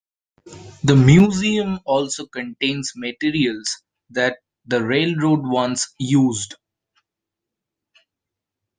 The 0.83 0.95
museum 0.95 1.79
also 1.85 2.25
contains 2.25 2.93
materials 2.95 3.83
that 4.09 4.39
the 4.65 4.83
railroad 4.83 5.41
once 5.43 5.93
used. 5.99 6.55